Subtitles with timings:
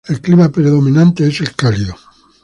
[0.07, 1.95] El clima predominante es el cálido.